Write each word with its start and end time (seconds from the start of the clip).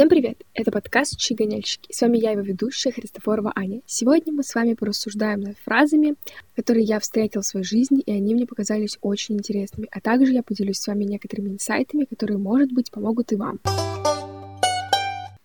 Всем 0.00 0.08
привет! 0.08 0.42
Это 0.54 0.70
подкаст 0.70 1.18
«Чигоняльщики». 1.18 1.92
С 1.92 2.00
вами 2.00 2.16
я, 2.16 2.30
его 2.30 2.40
ведущая, 2.40 2.90
Христофорова 2.90 3.52
Аня. 3.54 3.82
Сегодня 3.84 4.32
мы 4.32 4.42
с 4.42 4.54
вами 4.54 4.72
порассуждаем 4.72 5.40
над 5.40 5.58
фразами, 5.58 6.14
которые 6.56 6.86
я 6.86 7.00
встретил 7.00 7.42
в 7.42 7.46
своей 7.46 7.66
жизни, 7.66 8.00
и 8.00 8.10
они 8.10 8.34
мне 8.34 8.46
показались 8.46 8.96
очень 9.02 9.34
интересными. 9.34 9.88
А 9.92 10.00
также 10.00 10.32
я 10.32 10.42
поделюсь 10.42 10.78
с 10.78 10.86
вами 10.86 11.04
некоторыми 11.04 11.50
инсайтами, 11.50 12.06
которые, 12.06 12.38
может 12.38 12.72
быть, 12.72 12.90
помогут 12.90 13.32
и 13.32 13.36
вам. 13.36 13.60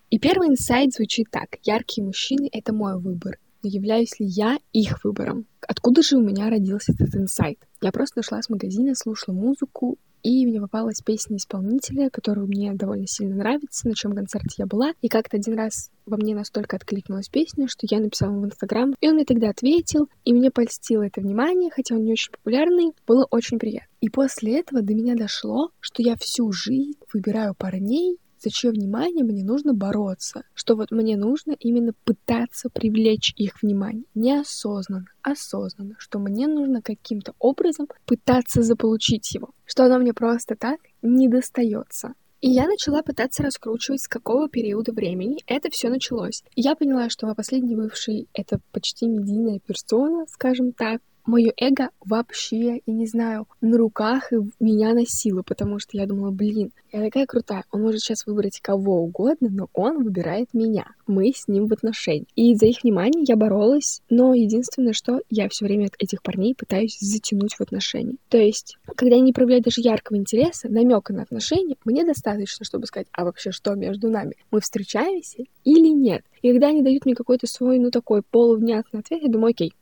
И 0.08 0.18
первый 0.18 0.48
инсайт 0.48 0.94
звучит 0.94 1.26
так. 1.30 1.58
Яркие 1.62 2.06
мужчины— 2.06 2.48
это 2.52 2.72
мой 2.72 2.98
выбор. 2.98 3.38
Но 3.62 3.68
являюсь 3.68 4.18
ли 4.18 4.24
я 4.24 4.56
их 4.72 5.04
выбором? 5.04 5.44
Откуда 5.60 6.00
же 6.00 6.16
у 6.16 6.22
меня 6.22 6.48
родился 6.48 6.92
этот 6.92 7.14
инсайт? 7.14 7.58
Я 7.82 7.92
просто 7.92 8.20
нашла 8.20 8.40
с 8.40 8.48
магазина, 8.48 8.94
слушала 8.94 9.34
музыку, 9.34 9.98
и 10.26 10.44
мне 10.44 10.60
попалась 10.60 11.02
песня 11.02 11.36
исполнителя, 11.36 12.10
которая 12.10 12.46
мне 12.46 12.72
довольно 12.72 13.06
сильно 13.06 13.36
нравится, 13.36 13.86
на 13.86 13.94
чем 13.94 14.12
концерте 14.12 14.56
я 14.58 14.66
была. 14.66 14.92
И 15.00 15.06
как-то 15.06 15.36
один 15.36 15.54
раз 15.54 15.88
во 16.04 16.16
мне 16.16 16.34
настолько 16.34 16.74
откликнулась 16.74 17.28
песня, 17.28 17.68
что 17.68 17.86
я 17.88 18.00
написала 18.00 18.32
ему 18.32 18.42
в 18.42 18.46
Инстаграм, 18.46 18.92
и 19.00 19.08
он 19.08 19.14
мне 19.14 19.24
тогда 19.24 19.50
ответил, 19.50 20.08
и 20.24 20.32
мне 20.32 20.50
польстило 20.50 21.04
это 21.04 21.20
внимание, 21.20 21.70
хотя 21.70 21.94
он 21.94 22.02
не 22.02 22.10
очень 22.10 22.32
популярный, 22.32 22.92
было 23.06 23.24
очень 23.30 23.60
приятно. 23.60 23.88
И 24.00 24.08
после 24.08 24.58
этого 24.58 24.82
до 24.82 24.94
меня 24.94 25.14
дошло, 25.14 25.70
что 25.78 26.02
я 26.02 26.16
всю 26.16 26.50
жизнь 26.50 26.98
выбираю 27.12 27.54
парней, 27.54 28.18
за 28.46 28.50
чье 28.50 28.70
внимание 28.70 29.24
мне 29.24 29.42
нужно 29.42 29.74
бороться, 29.74 30.44
что 30.54 30.76
вот 30.76 30.92
мне 30.92 31.16
нужно 31.16 31.56
именно 31.58 31.92
пытаться 32.04 32.70
привлечь 32.70 33.32
их 33.36 33.60
внимание, 33.60 34.04
неосознанно, 34.14 35.06
осознанно, 35.20 35.96
что 35.98 36.20
мне 36.20 36.46
нужно 36.46 36.80
каким-то 36.80 37.34
образом 37.40 37.88
пытаться 38.04 38.62
заполучить 38.62 39.34
его, 39.34 39.50
что 39.64 39.84
оно 39.84 39.98
мне 39.98 40.14
просто 40.14 40.54
так 40.54 40.78
не 41.02 41.28
достается. 41.28 42.14
И 42.40 42.50
я 42.50 42.68
начала 42.68 43.02
пытаться 43.02 43.42
раскручивать, 43.42 44.02
с 44.02 44.06
какого 44.08 44.48
периода 44.48 44.92
времени 44.92 45.38
это 45.48 45.68
все 45.72 45.88
началось. 45.88 46.44
И 46.54 46.60
я 46.60 46.76
поняла, 46.76 47.08
что 47.08 47.34
последний 47.34 47.74
бывший— 47.74 48.28
это 48.32 48.60
почти 48.70 49.08
медийная 49.08 49.58
персона, 49.58 50.26
скажем 50.28 50.72
так, 50.72 51.00
мое 51.26 51.52
эго 51.56 51.90
вообще, 52.04 52.80
я 52.86 52.92
не 52.94 53.06
знаю, 53.06 53.46
на 53.60 53.76
руках 53.76 54.32
и 54.32 54.36
меня 54.60 54.94
носило, 54.94 55.42
потому 55.42 55.78
что 55.78 55.96
я 55.96 56.06
думала, 56.06 56.30
блин, 56.30 56.72
я 56.92 57.02
такая 57.02 57.26
крутая, 57.26 57.64
он 57.70 57.82
может 57.82 58.00
сейчас 58.00 58.26
выбрать 58.26 58.60
кого 58.60 59.02
угодно, 59.02 59.48
но 59.50 59.68
он 59.72 60.02
выбирает 60.02 60.54
меня. 60.54 60.86
Мы 61.06 61.32
с 61.34 61.48
ним 61.48 61.66
в 61.66 61.72
отношениях. 61.72 62.28
И 62.36 62.54
за 62.54 62.66
их 62.66 62.82
внимание 62.82 63.24
я 63.26 63.36
боролась, 63.36 64.00
но 64.08 64.34
единственное, 64.34 64.92
что 64.92 65.20
я 65.28 65.48
все 65.48 65.66
время 65.66 65.90
этих 65.98 66.22
парней 66.22 66.54
пытаюсь 66.54 66.98
затянуть 66.98 67.54
в 67.54 67.60
отношения. 67.60 68.16
То 68.28 68.38
есть, 68.38 68.78
когда 68.96 69.16
они 69.16 69.26
не 69.26 69.32
проявляют 69.32 69.64
даже 69.64 69.80
яркого 69.80 70.16
интереса, 70.16 70.68
намека 70.68 71.12
на 71.12 71.22
отношения, 71.22 71.76
мне 71.84 72.04
достаточно, 72.04 72.64
чтобы 72.64 72.86
сказать, 72.86 73.08
а 73.12 73.24
вообще 73.24 73.50
что 73.50 73.74
между 73.74 74.08
нами? 74.08 74.36
Мы 74.50 74.60
встречаемся 74.60 75.44
или 75.64 75.88
нет? 75.88 76.24
И 76.42 76.52
когда 76.52 76.68
они 76.68 76.82
дают 76.82 77.04
мне 77.04 77.14
какой-то 77.14 77.46
свой, 77.46 77.78
ну 77.78 77.90
такой 77.90 78.22
полувнятный 78.22 79.00
ответ, 79.00 79.22
я 79.22 79.28
думаю, 79.28 79.50
окей, 79.50 79.72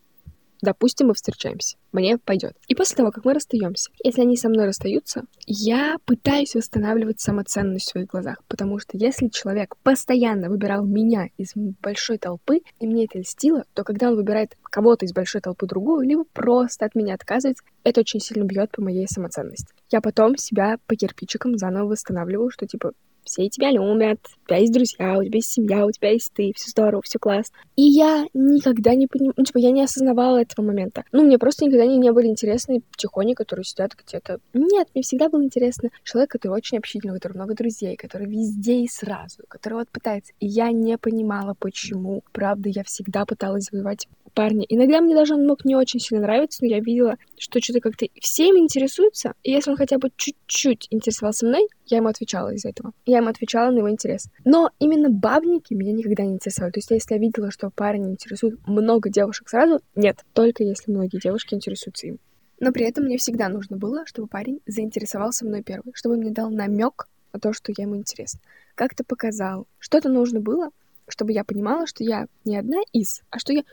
Допустим, 0.65 1.09
мы 1.09 1.15
встречаемся. 1.15 1.77
Мне 1.93 2.17
пойдет. 2.17 2.57
И 2.69 2.75
после 2.75 2.97
того, 2.97 3.11
как 3.11 3.27
мы 3.27 3.35
расстаемся, 3.35 3.91
если 4.03 4.23
они 4.23 4.35
со 4.35 4.49
мной 4.49 4.65
расстаются, 4.65 5.25
я 5.47 5.97
пытаюсь 6.07 6.55
восстанавливать 6.55 7.21
самоценность 7.21 7.87
в 7.87 7.91
своих 7.91 8.07
глазах. 8.07 8.39
Потому 8.49 8.79
что 8.79 8.97
если 8.97 9.29
человек 9.29 9.77
постоянно 9.83 10.49
выбирал 10.49 10.87
меня 10.87 11.29
из 11.37 11.53
большой 11.55 12.17
толпы, 12.17 12.61
и 12.81 12.87
мне 12.87 13.05
это 13.05 13.19
льстило, 13.19 13.65
то 13.75 13.85
когда 13.85 14.09
он 14.09 14.17
выбирает 14.17 14.57
кого-то 14.63 15.05
из 15.05 15.13
большой 15.13 15.43
толпы 15.43 15.67
другую, 15.67 16.09
либо 16.09 16.25
просто 16.33 16.87
от 16.87 16.95
меня 16.95 17.13
отказывается, 17.13 17.63
это 17.83 18.01
очень 18.01 18.21
сильно 18.21 18.45
бьет 18.45 18.71
по 18.71 18.81
моей 18.81 19.07
самоценности. 19.07 19.75
Я 19.91 20.01
потом 20.01 20.39
себя 20.39 20.79
по 20.87 20.97
кирпичикам 20.97 21.59
заново 21.59 21.91
восстанавливаю, 21.91 22.49
что 22.49 22.67
типа 22.67 22.93
все 23.25 23.49
тебя 23.49 23.71
любят, 23.71 24.21
тебя 24.47 24.59
есть 24.59 24.73
друзья, 24.73 25.19
у 25.19 25.25
тебя 25.25 25.37
есть 25.37 25.53
семья, 25.53 25.87
у 25.87 25.91
тебя 25.91 26.11
есть 26.11 26.33
ты, 26.35 26.53
все 26.57 26.71
здорово, 26.71 27.03
все 27.05 27.19
класс. 27.19 27.53
И 27.77 27.83
я 27.83 28.27
никогда 28.35 28.95
не 28.95 29.07
понимала, 29.07 29.35
ну, 29.37 29.45
типа, 29.45 29.59
я 29.59 29.71
не 29.71 29.83
осознавала 29.83 30.41
этого 30.41 30.65
момента. 30.65 31.05
Ну, 31.13 31.25
мне 31.25 31.39
просто 31.39 31.65
никогда 31.65 31.87
не, 31.87 31.99
не 31.99 32.13
были 32.13 32.27
интересны 32.27 32.83
тихони, 32.97 33.35
которые 33.35 33.65
сидят 33.65 33.93
где-то. 33.95 34.41
Нет, 34.53 34.89
мне 34.95 35.03
всегда 35.03 35.29
был 35.29 35.43
интересно 35.43 35.91
человек, 36.03 36.31
который 36.31 36.53
очень 36.53 36.79
общительный, 36.79 37.13
у 37.13 37.15
которого 37.15 37.39
много 37.39 37.55
друзей, 37.55 37.97
который 37.97 38.27
везде 38.27 38.81
и 38.81 38.89
сразу, 38.89 39.43
который 39.49 39.75
вот 39.75 39.89
пытается. 39.89 40.33
И 40.41 40.47
я 40.47 40.71
не 40.71 40.99
понимала, 40.99 41.55
почему. 41.59 42.23
Правда, 42.33 42.69
я 42.69 42.85
всегда 42.85 43.25
пыталась 43.25 43.69
завоевать 43.71 44.09
парня. 44.35 44.67
Иногда 44.69 45.01
мне 45.01 45.15
даже 45.15 45.35
он 45.35 45.47
мог 45.47 45.65
не 45.65 45.77
очень 45.77 46.01
сильно 46.01 46.23
нравиться, 46.25 46.59
но 46.63 46.69
я 46.69 46.81
видела, 46.81 47.17
что 47.39 47.61
что-то 47.61 47.81
как-то 47.81 48.07
всем 48.21 48.59
интересуется, 48.59 49.35
и 49.43 49.53
если 49.53 49.71
он 49.71 49.77
хотя 49.77 49.99
бы 49.99 50.11
чуть-чуть 50.17 50.89
интересовался 50.91 51.47
мной, 51.47 51.69
я 51.87 51.99
ему 51.99 52.09
отвечала 52.09 52.53
из-за 52.55 52.71
этого. 52.71 52.93
Я 53.07 53.19
ему 53.19 53.29
отвечала 53.29 53.71
на 53.71 53.79
его 53.79 53.91
интерес. 53.91 54.29
Но 54.45 54.71
именно 54.79 55.11
бабники 55.11 55.75
меня 55.75 55.93
никогда 55.93 56.25
не 56.25 56.35
интересовали. 56.35 56.73
То 56.73 56.79
есть 56.79 56.91
если 56.91 57.15
я 57.15 57.21
видела, 57.21 57.51
что 57.51 57.71
парень 57.71 58.11
интересует 58.11 58.59
много 58.67 59.11
девушек 59.11 59.49
сразу, 59.49 59.81
нет, 59.95 60.25
только 60.33 60.65
если 60.65 60.91
многие 60.91 61.19
девушки 61.19 61.55
интересуются 61.55 62.07
им. 62.09 62.19
Но 62.61 62.73
при 62.73 62.87
этом 62.87 63.05
мне 63.05 63.19
всегда 63.19 63.49
нужно 63.49 63.77
было, 63.77 64.07
чтобы 64.07 64.29
парень 64.29 64.61
заинтересовался 64.67 65.45
мной 65.45 65.63
первый, 65.63 65.93
чтобы 65.95 66.17
мне 66.17 66.31
дал 66.31 66.51
намек 66.51 67.09
на 67.33 67.41
то, 67.41 67.53
что 67.53 67.73
я 67.77 67.85
ему 67.85 67.97
интересна. 67.97 68.41
Как-то 68.75 69.05
показал. 69.05 69.67
Что-то 69.79 70.09
нужно 70.09 70.41
было, 70.41 70.71
чтобы 71.09 71.33
я 71.33 71.45
понимала, 71.45 71.87
что 71.87 72.05
я 72.05 72.27
не 72.45 72.57
одна 72.57 72.79
из, 72.93 73.23
а 73.31 73.39
что 73.39 73.53
я 73.53 73.65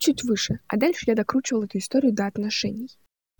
чуть 0.00 0.24
выше. 0.24 0.60
А 0.66 0.76
дальше 0.76 1.04
я 1.06 1.14
докручивала 1.14 1.64
эту 1.64 1.78
историю 1.78 2.12
до 2.12 2.26
отношений. 2.26 2.90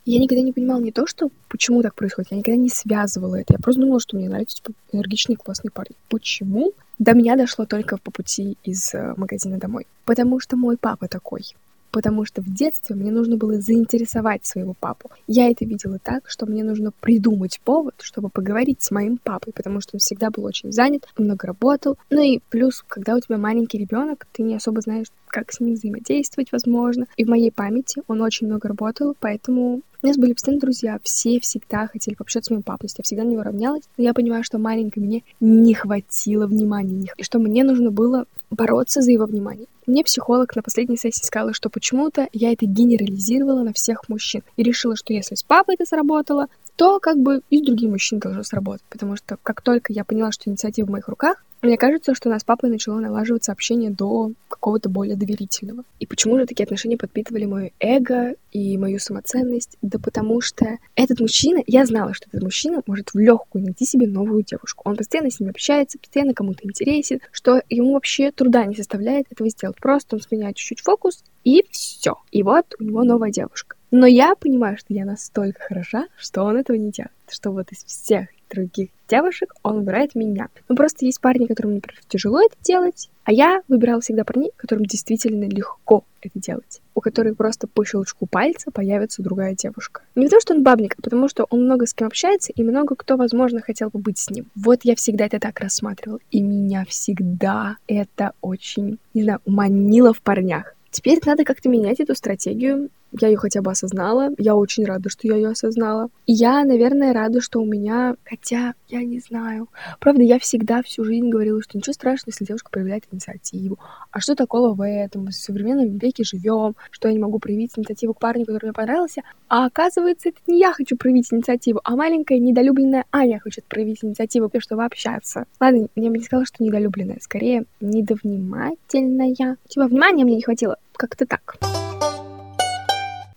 Я 0.07 0.19
никогда 0.19 0.43
не 0.43 0.53
понимала 0.53 0.81
не 0.81 0.93
то, 0.93 1.07
что 1.07 1.31
почему 1.49 1.83
так 1.83 1.95
происходит, 1.95 2.31
я 2.33 2.39
никогда 2.39 2.57
не 2.57 2.71
связывала 2.71 3.37
это. 3.37 3.55
Я 3.55 3.59
просто 3.59 3.83
думала, 3.83 4.01
что 4.01 4.17
мне 4.17 4.29
нравится 4.29 4.57
типа, 4.57 4.73
энергичный 4.93 5.37
классный 5.37 5.71
парень. 5.71 5.97
Почему? 6.09 6.73
До 6.99 7.13
меня 7.13 7.37
дошло 7.37 7.67
только 7.67 7.99
по 7.99 8.11
пути 8.11 8.57
из 8.65 8.95
э, 8.95 9.15
магазина 9.17 9.59
домой. 9.59 9.87
Потому 10.05 10.41
что 10.41 10.57
мой 10.57 10.77
папа 10.77 11.07
такой 11.07 11.43
потому 11.91 12.25
что 12.25 12.43
в 12.43 12.53
детстве 12.53 12.97
мне 12.97 13.11
нужно 13.11 13.37
было 13.37 13.61
заинтересовать 13.61 14.47
своего 14.47 14.75
папу. 14.79 15.11
Я 15.27 15.51
это 15.51 15.65
видела 15.65 15.99
так, 16.03 16.29
что 16.29 16.47
мне 16.47 16.65
нужно 16.65 16.93
придумать 17.01 17.61
повод, 17.65 17.95
чтобы 18.01 18.29
поговорить 18.29 18.83
с 18.83 18.91
моим 18.91 19.19
папой, 19.19 19.53
потому 19.53 19.81
что 19.81 19.97
он 19.97 20.01
всегда 20.01 20.31
был 20.31 20.45
очень 20.45 20.73
занят, 20.73 21.07
много 21.19 21.47
работал. 21.47 21.99
Ну 22.11 22.23
и 22.23 22.41
плюс, 22.51 22.85
когда 22.87 23.15
у 23.15 23.21
тебя 23.21 23.39
маленький 23.39 23.79
ребенок, 23.79 24.27
ты 24.33 24.43
не 24.43 24.57
особо 24.57 24.81
знаешь, 24.81 25.07
как 25.27 25.53
с 25.53 25.61
ним 25.61 25.75
взаимодействовать, 25.75 26.53
возможно. 26.53 27.07
И 27.17 27.25
в 27.25 27.29
моей 27.29 27.51
памяти 27.51 28.03
он 28.09 28.21
очень 28.21 28.47
много 28.47 28.69
работал, 28.69 29.17
поэтому 29.19 29.83
у 30.03 30.07
нас 30.07 30.17
были 30.17 30.33
постоянно 30.33 30.61
друзья, 30.61 30.99
все 31.03 31.41
всегда 31.41 31.87
хотели 31.87 32.15
пообщаться 32.15 32.49
с 32.49 32.51
моим 32.51 32.63
папой, 32.63 32.89
я 32.97 33.05
всегда 33.05 33.25
на 33.25 33.29
него 33.29 33.43
равнялась, 33.43 33.83
но 33.99 34.05
я 34.05 34.15
понимаю, 34.15 34.43
что 34.43 34.59
маленькой 34.59 35.01
мне 35.01 35.23
не 35.41 35.75
хватило 35.75 36.47
внимания, 36.47 37.13
и 37.19 37.23
что 37.23 37.39
мне 37.39 37.65
нужно 37.65 37.91
было 37.91 38.25
бороться 38.51 39.01
за 39.01 39.11
его 39.13 39.27
внимание. 39.27 39.67
Мне 39.87 40.05
психолог 40.05 40.55
на 40.55 40.63
последней 40.63 40.97
сессии 40.97 41.25
сказала, 41.25 41.53
что 41.53 41.71
почему-то 41.71 42.29
я 42.33 42.53
это 42.53 42.67
генерализировала 42.67 43.63
на 43.63 43.73
всех 43.73 44.09
мужчин 44.09 44.43
и 44.57 44.63
решила, 44.63 44.97
что 44.97 45.13
если 45.13 45.35
с 45.35 45.43
папой 45.43 45.75
это 45.75 45.87
сработало, 45.87 46.49
то 46.81 46.99
как 46.99 47.19
бы 47.19 47.43
и 47.51 47.59
с 47.59 47.63
другим 47.63 47.91
мужчиной 47.91 48.23
должно 48.23 48.43
сработать. 48.43 48.83
Потому 48.89 49.15
что 49.15 49.37
как 49.43 49.61
только 49.61 49.93
я 49.93 50.03
поняла, 50.03 50.33
что 50.33 50.49
инициатива 50.49 50.87
в 50.87 50.91
моих 50.91 51.09
руках, 51.09 51.45
мне 51.61 51.77
кажется, 51.77 52.15
что 52.15 52.31
у 52.31 52.33
нас 52.33 52.41
с 52.41 52.45
папой 52.47 52.71
начало 52.71 53.01
налаживаться 53.01 53.53
общение 53.53 53.91
до 53.91 54.33
какого-то 54.49 54.89
более 54.89 55.15
доверительного. 55.15 55.85
И 55.99 56.07
почему 56.07 56.39
же 56.39 56.47
такие 56.47 56.65
отношения 56.65 56.97
подпитывали 56.97 57.45
мое 57.45 57.73
эго 57.81 58.35
и 58.51 58.79
мою 58.79 58.99
самоценность? 58.99 59.77
Да 59.83 59.99
потому 59.99 60.41
что 60.41 60.79
этот 60.95 61.21
мужчина, 61.21 61.63
я 61.67 61.85
знала, 61.85 62.15
что 62.15 62.29
этот 62.29 62.43
мужчина 62.43 62.81
может 62.87 63.11
в 63.13 63.19
легкую 63.19 63.63
найти 63.63 63.85
себе 63.85 64.07
новую 64.07 64.43
девушку. 64.43 64.89
Он 64.89 64.97
постоянно 64.97 65.31
с 65.31 65.39
ними 65.39 65.51
общается, 65.51 65.99
постоянно 65.99 66.33
кому-то 66.33 66.61
интересен, 66.67 67.21
что 67.31 67.61
ему 67.69 67.93
вообще 67.93 68.33
труда 68.33 68.65
не 68.65 68.75
составляет 68.75 69.27
этого 69.31 69.51
сделать. 69.51 69.77
Просто 69.77 70.17
он 70.17 70.23
сменяет 70.23 70.57
чуть-чуть 70.57 70.81
фокус, 70.81 71.25
и 71.45 71.63
все. 71.71 72.15
И 72.31 72.43
вот 72.43 72.75
у 72.79 72.85
него 72.85 73.05
новая 73.05 73.31
девушка. 73.31 73.77
Но 73.91 74.07
я 74.07 74.35
понимаю, 74.35 74.79
что 74.79 74.95
я 74.95 75.05
настолько 75.05 75.61
хороша, 75.63 76.07
что 76.17 76.43
он 76.45 76.57
этого 76.57 76.77
не 76.77 76.91
делает. 76.91 77.13
Что 77.29 77.51
вот 77.51 77.73
из 77.73 77.85
всех 77.85 78.29
других 78.51 78.91
девушек 79.09 79.55
он 79.63 79.77
выбирает 79.77 80.15
меня. 80.15 80.49
Ну, 80.69 80.77
просто 80.77 81.07
есть 81.07 81.21
парни, 81.21 81.47
которым, 81.47 81.75
например, 81.75 82.01
тяжело 82.09 82.41
это 82.41 82.57
делать, 82.63 83.09
а 83.25 83.33
я 83.33 83.63
выбирала 83.69 84.01
всегда 84.01 84.25
парней, 84.25 84.51
которым 84.57 84.87
действительно 84.87 85.45
легко 85.45 86.05
это 86.21 86.39
делать. 86.39 86.81
У 86.95 87.01
которых 87.01 87.37
просто 87.37 87.67
по 87.67 87.85
щелчку 87.85 88.27
пальца 88.27 88.71
появится 88.71 89.23
другая 89.23 89.55
девушка. 89.55 90.03
Не 90.15 90.25
потому, 90.25 90.41
что 90.41 90.55
он 90.55 90.63
бабник, 90.63 90.95
а 90.99 91.03
потому, 91.03 91.29
что 91.29 91.47
он 91.49 91.65
много 91.65 91.87
с 91.87 91.95
кем 91.95 92.09
общается, 92.09 92.53
и 92.53 92.63
много 92.63 92.95
кто, 92.97 93.17
возможно, 93.17 93.61
хотел 93.61 93.91
бы 93.91 94.01
быть 94.01 94.19
с 94.19 94.31
ним. 94.31 94.47
Вот 94.55 94.81
я 94.83 94.97
всегда 94.97 95.27
это 95.27 95.39
так 95.39 95.61
рассматривала. 95.61 96.19
И 96.31 96.43
меня 96.43 96.85
всегда 96.89 97.77
это 97.87 98.33
очень, 98.41 98.99
не 99.15 99.23
знаю, 99.23 99.41
манило 99.47 100.13
в 100.13 100.21
парнях. 100.21 100.75
Теперь 100.91 101.21
надо 101.25 101.45
как-то 101.45 101.69
менять 101.69 102.01
эту 102.01 102.17
стратегию 102.17 102.91
я 103.13 103.29
ее 103.29 103.37
хотя 103.37 103.63
бы 103.63 103.71
осознала. 103.71 104.31
Я 104.39 104.55
очень 104.55 104.85
рада, 104.85 105.09
что 105.09 105.27
я 105.27 105.37
ее 105.37 105.49
осознала. 105.49 106.09
И 106.27 106.33
я, 106.33 106.65
наверное, 106.65 107.13
рада, 107.13 107.41
что 107.41 107.61
у 107.61 107.67
меня... 107.67 108.17
Хотя, 108.25 108.75
я 108.89 109.03
не 109.05 109.21
знаю. 109.21 109.69
Правда, 110.01 110.23
я 110.23 110.39
всегда 110.39 110.83
всю 110.83 111.05
жизнь 111.05 111.29
говорила, 111.29 111.63
что 111.63 111.79
ничего 111.79 111.93
страшного, 111.93 112.33
если 112.33 112.45
девушка 112.45 112.71
проявляет 112.71 113.05
инициативу. 113.11 113.79
А 114.11 114.21
что 114.21 114.35
такого 114.35 114.75
в 114.75 114.87
этом? 114.87 115.25
Мы 115.25 115.31
в 115.31 115.35
современном 115.35 115.99
веке 115.99 116.25
живем, 116.25 116.75
что 116.91 117.09
я 117.09 117.15
не 117.15 117.21
могу 117.21 117.39
проявить 117.39 117.73
инициативу 117.77 118.15
к 118.15 118.21
парню, 118.21 118.45
который 118.45 118.67
мне 118.67 118.73
понравился. 118.73 119.23
А 119.49 119.67
оказывается, 119.67 120.29
это 120.29 120.39
не 120.47 120.59
я 120.59 120.73
хочу 120.73 120.97
проявить 120.97 121.33
инициативу, 121.33 121.81
а 121.85 121.97
маленькая 121.97 122.39
недолюбленная 122.39 123.05
Аня 123.13 123.41
хочет 123.41 123.65
проявить 123.65 124.05
инициативу, 124.05 124.47
потому 124.47 124.63
что 124.63 124.77
общаться. 124.85 125.45
Ладно, 125.61 125.89
я 125.97 126.11
бы 126.11 126.19
не 126.19 126.25
сказала, 126.25 126.47
что 126.47 126.63
недолюбленная, 126.63 127.19
скорее 127.21 127.65
недовнимательная. 127.81 129.57
Типа 129.69 129.87
внимания 129.87 130.25
мне 130.25 130.37
не 130.37 130.43
хватило. 130.43 130.77
Как-то 130.97 131.27
так. 131.27 131.59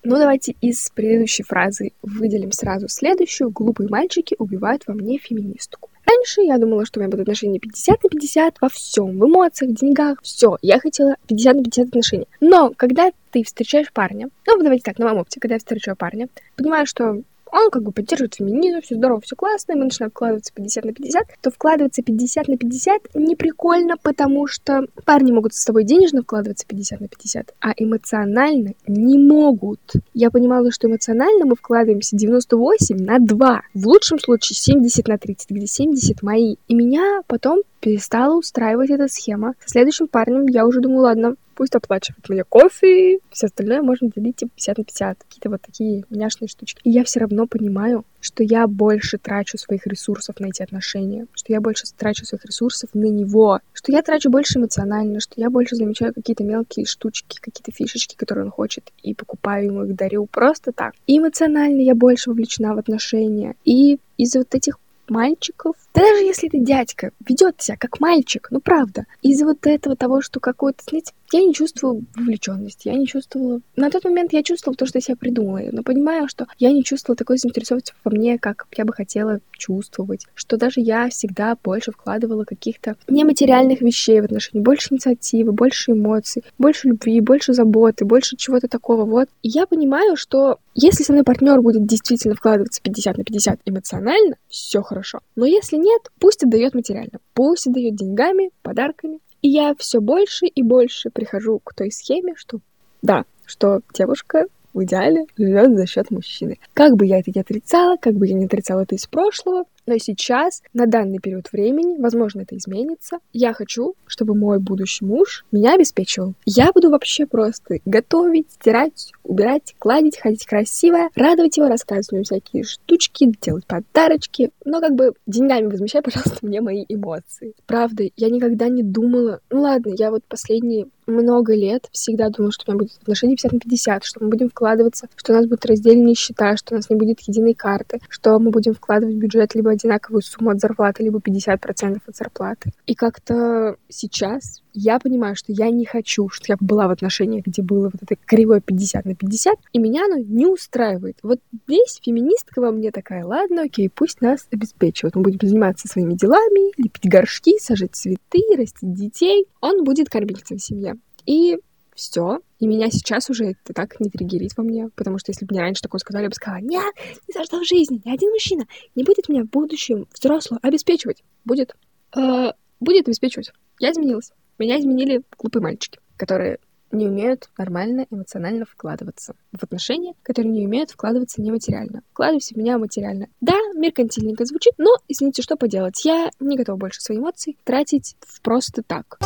Ну, 0.05 0.17
давайте 0.17 0.55
из 0.59 0.89
предыдущей 0.93 1.43
фразы 1.43 1.93
выделим 2.01 2.51
сразу 2.51 2.89
следующую. 2.89 3.51
Глупые 3.51 3.89
мальчики 3.89 4.35
убивают 4.37 4.83
во 4.85 4.93
мне 4.93 5.17
феминистку. 5.17 5.89
Раньше 6.05 6.41
я 6.41 6.57
думала, 6.57 6.85
что 6.85 6.99
у 6.99 7.01
меня 7.01 7.09
будут 7.09 7.23
отношения 7.23 7.59
50 7.59 8.03
на 8.03 8.09
50 8.09 8.61
во 8.61 8.67
всем, 8.67 9.17
в 9.17 9.25
эмоциях, 9.25 9.71
в 9.71 9.75
деньгах, 9.75 10.19
все. 10.21 10.57
Я 10.61 10.79
хотела 10.79 11.15
50 11.27 11.55
на 11.55 11.63
50 11.63 11.87
отношений. 11.87 12.27
Но 12.41 12.73
когда 12.75 13.11
ты 13.31 13.43
встречаешь 13.43 13.93
парня, 13.93 14.29
ну, 14.45 14.61
давайте 14.61 14.83
так, 14.83 14.99
на 14.99 15.05
моем 15.05 15.19
опыте, 15.19 15.39
когда 15.39 15.55
я 15.55 15.59
встречаю 15.59 15.95
парня, 15.95 16.27
понимаю, 16.57 16.85
что 16.85 17.21
он 17.53 17.69
как 17.69 17.83
бы 17.83 17.91
поддерживает 17.91 18.33
феминизм, 18.35 18.81
все 18.81 18.95
здорово, 18.95 19.21
все 19.21 19.35
классно, 19.35 19.73
и 19.73 19.75
мы 19.75 19.85
начинаем 19.85 20.09
вкладываться 20.09 20.51
50 20.53 20.85
на 20.85 20.93
50, 20.93 21.23
то 21.39 21.51
вкладываться 21.51 22.01
50 22.01 22.47
на 22.47 22.57
50 22.57 23.01
не 23.13 23.35
прикольно, 23.35 23.95
потому 24.01 24.47
что 24.47 24.87
парни 25.05 25.31
могут 25.31 25.53
с 25.53 25.63
тобой 25.63 25.83
денежно 25.83 26.23
вкладываться 26.23 26.65
50 26.65 26.99
на 26.99 27.07
50, 27.07 27.53
а 27.59 27.73
эмоционально 27.77 28.73
не 28.87 29.19
могут. 29.19 29.79
Я 30.13 30.31
понимала, 30.31 30.71
что 30.71 30.87
эмоционально 30.87 31.45
мы 31.45 31.55
вкладываемся 31.55 32.15
98 32.15 32.97
на 32.97 33.19
2, 33.19 33.61
в 33.75 33.87
лучшем 33.87 34.17
случае 34.17 34.55
70 34.55 35.07
на 35.07 35.17
30, 35.19 35.51
где 35.51 35.67
70 35.67 36.23
мои. 36.23 36.55
И 36.67 36.73
меня 36.73 37.21
потом 37.27 37.61
перестала 37.83 38.37
устраивать 38.37 38.89
эта 38.91 39.09
схема. 39.09 39.55
Со 39.59 39.71
следующим 39.71 40.07
парнем 40.07 40.47
я 40.47 40.65
уже 40.65 40.79
думаю, 40.79 41.01
ладно, 41.01 41.35
пусть 41.53 41.75
оплачивает 41.75 42.29
мне 42.29 42.45
кофе, 42.45 43.19
все 43.29 43.47
остальное 43.47 43.81
можно 43.81 44.09
делить 44.09 44.37
типа 44.37 44.51
50 44.55 44.77
на 44.77 44.83
50. 44.85 45.17
Какие-то 45.19 45.49
вот 45.49 45.61
такие 45.61 46.05
няшные 46.09 46.47
штучки. 46.47 46.79
И 46.85 46.89
я 46.89 47.03
все 47.03 47.19
равно 47.19 47.45
понимаю, 47.45 48.05
что 48.21 48.41
я 48.41 48.67
больше 48.67 49.17
трачу 49.17 49.57
своих 49.57 49.85
ресурсов 49.85 50.39
на 50.39 50.45
эти 50.45 50.63
отношения, 50.63 51.27
что 51.33 51.51
я 51.51 51.59
больше 51.59 51.83
трачу 51.97 52.25
своих 52.25 52.45
ресурсов 52.45 52.89
на 52.93 53.07
него, 53.07 53.59
что 53.73 53.91
я 53.91 54.01
трачу 54.01 54.29
больше 54.29 54.59
эмоционально, 54.59 55.19
что 55.19 55.33
я 55.35 55.49
больше 55.49 55.75
замечаю 55.75 56.13
какие-то 56.13 56.45
мелкие 56.45 56.85
штучки, 56.85 57.37
какие-то 57.41 57.73
фишечки, 57.73 58.15
которые 58.15 58.45
он 58.45 58.51
хочет, 58.51 58.93
и 59.03 59.13
покупаю 59.13 59.65
ему 59.65 59.83
их, 59.83 59.95
дарю 59.95 60.25
просто 60.25 60.71
так. 60.71 60.93
И 61.05 61.19
эмоционально 61.19 61.81
я 61.81 61.95
больше 61.95 62.29
вовлечена 62.29 62.75
в 62.75 62.77
отношения, 62.77 63.55
и 63.65 63.99
из-за 64.17 64.39
вот 64.39 64.55
этих 64.55 64.79
мальчиков. 65.09 65.75
Да 65.93 66.01
даже 66.01 66.23
если 66.23 66.49
это 66.49 66.57
дядька 66.57 67.11
ведет 67.25 67.61
себя 67.61 67.77
как 67.77 67.99
мальчик, 67.99 68.47
ну 68.51 68.59
правда, 68.59 69.05
из-за 69.21 69.45
вот 69.45 69.65
этого 69.65 69.95
того, 69.95 70.21
что 70.21 70.39
какой-то, 70.39 70.83
знаете, 70.87 71.13
я 71.31 71.41
не 71.41 71.53
чувствую 71.53 72.05
вовлеченности, 72.15 72.89
я 72.89 72.95
не 72.95 73.07
чувствовала... 73.07 73.61
На 73.75 73.89
тот 73.89 74.03
момент 74.03 74.33
я 74.33 74.43
чувствовала 74.43 74.75
то, 74.75 74.85
что 74.85 74.99
я 74.99 75.01
себя 75.01 75.15
придумала, 75.15 75.61
но 75.71 75.81
понимаю, 75.81 76.27
что 76.27 76.45
я 76.59 76.71
не 76.71 76.83
чувствовала 76.83 77.17
такой 77.17 77.37
заинтересованности 77.37 77.93
во 78.03 78.11
мне, 78.11 78.37
как 78.37 78.67
я 78.77 78.85
бы 78.85 78.93
хотела 78.93 79.39
чувствовать, 79.51 80.27
что 80.35 80.57
даже 80.57 80.79
я 80.79 81.09
всегда 81.09 81.57
больше 81.63 81.91
вкладывала 81.91 82.43
каких-то 82.43 82.95
нематериальных 83.07 83.81
вещей 83.81 84.21
в 84.21 84.25
отношении, 84.25 84.63
больше 84.63 84.93
инициативы, 84.93 85.51
больше 85.53 85.93
эмоций, 85.93 86.43
больше 86.57 86.89
любви, 86.89 87.19
больше 87.19 87.53
заботы, 87.53 88.05
больше 88.05 88.35
чего-то 88.35 88.67
такого, 88.67 89.05
вот. 89.05 89.29
И 89.41 89.49
я 89.49 89.65
понимаю, 89.65 90.15
что 90.15 90.59
если 90.75 91.03
со 91.03 91.13
мной 91.13 91.23
партнер 91.23 91.61
будет 91.61 91.85
действительно 91.85 92.35
вкладываться 92.35 92.81
50 92.81 93.17
на 93.17 93.23
50 93.23 93.59
эмоционально, 93.65 94.35
все 94.49 94.81
хорошо. 94.81 95.19
Но 95.35 95.45
если 95.45 95.77
нет, 95.83 96.01
пусть 96.19 96.43
отдает 96.43 96.73
материально, 96.73 97.19
пусть 97.33 97.67
отдает 97.67 97.95
деньгами, 97.95 98.51
подарками, 98.61 99.19
и 99.41 99.49
я 99.49 99.75
все 99.77 99.99
больше 99.99 100.45
и 100.45 100.63
больше 100.63 101.09
прихожу 101.09 101.59
к 101.59 101.73
той 101.73 101.91
схеме, 101.91 102.33
что 102.35 102.59
да, 103.01 103.25
что 103.45 103.81
девушка 103.93 104.45
в 104.73 104.83
идеале 104.83 105.25
живет 105.37 105.75
за 105.75 105.85
счет 105.85 106.09
мужчины. 106.09 106.57
Как 106.73 106.95
бы 106.95 107.05
я 107.05 107.19
это 107.19 107.31
не 107.35 107.41
отрицала, 107.41 107.97
как 107.97 108.15
бы 108.15 108.27
я 108.27 108.33
не 108.33 108.45
отрицала 108.45 108.81
это 108.81 108.95
из 108.95 109.05
прошлого, 109.05 109.65
но 109.85 109.97
сейчас, 109.97 110.61
на 110.73 110.85
данный 110.85 111.19
период 111.19 111.51
времени, 111.51 111.97
возможно, 111.99 112.41
это 112.41 112.57
изменится, 112.57 113.17
я 113.33 113.53
хочу, 113.53 113.95
чтобы 114.05 114.35
мой 114.35 114.59
будущий 114.59 115.05
муж 115.05 115.45
меня 115.51 115.73
обеспечивал. 115.73 116.33
Я 116.45 116.71
буду 116.71 116.89
вообще 116.89 117.25
просто 117.25 117.79
готовить, 117.85 118.51
стирать, 118.51 119.11
убирать, 119.23 119.75
кладить, 119.79 120.17
ходить 120.17 120.45
красиво, 120.45 121.09
радовать 121.15 121.57
его, 121.57 121.67
рассказывать 121.67 122.11
ему 122.11 122.23
всякие 122.23 122.63
штучки, 122.63 123.33
делать 123.41 123.65
подарочки. 123.65 124.51
Но 124.65 124.79
как 124.79 124.95
бы 124.95 125.13
деньгами 125.25 125.67
возмещай, 125.67 126.01
пожалуйста, 126.03 126.37
мне 126.41 126.61
мои 126.61 126.85
эмоции. 126.87 127.53
Правда, 127.65 128.03
я 128.15 128.29
никогда 128.29 128.69
не 128.69 128.83
думала... 128.83 129.41
Ну 129.49 129.61
ладно, 129.61 129.93
я 129.97 130.11
вот 130.11 130.23
последние 130.25 130.87
много 131.07 131.53
лет 131.53 131.87
всегда 131.91 132.29
думала, 132.29 132.51
что 132.51 132.63
у 132.67 132.71
меня 132.71 132.79
будет 132.79 132.97
отношение 133.01 133.35
50 133.35 133.53
на 133.53 133.59
50, 133.59 134.03
что 134.03 134.23
мы 134.23 134.29
будем 134.29 134.49
вкладываться, 134.49 135.07
что 135.15 135.33
у 135.33 135.35
нас 135.35 135.45
будут 135.45 135.65
раздельные 135.65 136.15
счета, 136.15 136.57
что 136.57 136.73
у 136.73 136.77
нас 136.77 136.89
не 136.89 136.95
будет 136.95 137.19
единой 137.21 137.53
карты, 137.53 137.99
что 138.09 138.39
мы 138.39 138.51
будем 138.51 138.73
вкладывать 138.73 139.15
в 139.15 139.19
бюджет 139.19 139.55
либо 139.55 139.71
одинаковую 139.73 140.21
сумму 140.21 140.51
от 140.51 140.59
зарплаты, 140.59 141.03
либо 141.03 141.19
50% 141.19 142.01
от 142.05 142.15
зарплаты. 142.15 142.71
И 142.85 142.95
как-то 142.95 143.77
сейчас 143.89 144.61
я 144.73 144.99
понимаю, 144.99 145.35
что 145.35 145.51
я 145.51 145.69
не 145.69 145.85
хочу, 145.85 146.29
что 146.29 146.45
я 146.53 146.57
была 146.59 146.87
в 146.87 146.91
отношениях, 146.91 147.45
где 147.45 147.61
было 147.61 147.91
вот 147.91 148.01
это 148.01 148.15
кривое 148.25 148.59
50 148.59 149.05
на 149.05 149.15
50, 149.15 149.55
и 149.71 149.79
меня 149.79 150.05
оно 150.05 150.17
не 150.17 150.47
устраивает. 150.47 151.17
Вот 151.21 151.39
здесь 151.67 151.99
феминистка 152.01 152.59
во 152.59 152.71
мне 152.71 152.91
такая, 152.91 153.25
ладно, 153.25 153.63
окей, 153.63 153.89
пусть 153.89 154.21
нас 154.21 154.47
обеспечивают. 154.51 155.15
Мы 155.15 155.21
будем 155.21 155.47
заниматься 155.47 155.87
своими 155.87 156.15
делами, 156.15 156.71
лепить 156.81 157.09
горшки, 157.09 157.59
сажать 157.59 157.95
цветы, 157.95 158.41
растить 158.57 158.93
детей. 158.93 159.45
Он 159.61 159.83
будет 159.83 160.09
кормильцем 160.09 160.57
в 160.57 160.63
семье. 160.63 160.95
И 161.25 161.59
все. 161.95 162.39
И 162.59 162.67
меня 162.67 162.89
сейчас 162.89 163.29
уже 163.29 163.51
это 163.51 163.73
так 163.73 163.99
не 163.99 164.09
триггерит 164.09 164.51
во 164.57 164.63
мне, 164.63 164.89
потому 164.95 165.17
что 165.17 165.31
если 165.31 165.45
бы 165.45 165.53
мне 165.53 165.61
раньше 165.61 165.81
такое 165.81 165.99
сказали, 165.99 166.23
я 166.23 166.29
бы 166.29 166.35
сказала, 166.35 166.61
нет, 166.61 166.93
ни 167.27 167.33
за 167.33 167.43
что 167.43 167.59
в 167.59 167.67
жизни, 167.67 168.01
ни 168.03 168.11
один 168.11 168.31
мужчина 168.31 168.65
не 168.95 169.03
будет 169.03 169.29
меня 169.29 169.43
в 169.43 169.49
будущем 169.49 170.07
взрослую 170.13 170.59
обеспечивать. 170.61 171.23
Будет. 171.45 171.75
Э, 172.15 172.51
будет 172.79 173.07
обеспечивать. 173.07 173.51
Я 173.79 173.91
изменилась. 173.91 174.31
Меня 174.59 174.79
изменили 174.79 175.23
глупые 175.37 175.63
мальчики, 175.63 175.99
которые 176.17 176.59
не 176.93 177.07
умеют 177.07 177.49
нормально 177.57 178.05
эмоционально 178.11 178.65
вкладываться 178.65 179.35
в 179.51 179.63
отношения, 179.63 180.13
которые 180.21 180.51
не 180.51 180.65
умеют 180.65 180.91
вкладываться 180.91 181.41
нематериально. 181.41 182.03
Вкладывайся 182.11 182.53
в 182.53 182.57
меня 182.57 182.77
материально. 182.77 183.27
Да, 183.41 183.57
меркантильненько 183.75 184.45
звучит, 184.45 184.73
но, 184.77 184.95
извините, 185.07 185.41
что 185.41 185.57
поделать, 185.57 186.05
я 186.05 186.29
не 186.39 186.55
готова 186.55 186.77
больше 186.77 187.01
свои 187.01 187.17
эмоции 187.17 187.57
тратить 187.63 188.15
просто 188.43 188.83
так 188.83 189.17